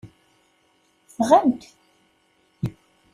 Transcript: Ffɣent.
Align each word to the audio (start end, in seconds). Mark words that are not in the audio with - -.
Ffɣent. 1.15 1.61